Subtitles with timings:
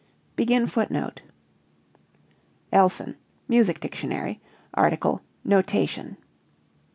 [0.37, 1.13] "[Footnote 37:
[2.71, 3.15] Elson
[3.47, 4.41] Music Dictionary,
[4.73, 6.17] article, "Notation."